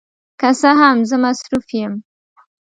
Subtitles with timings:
[0.39, 1.93] که څه هم، زه مصروف یم.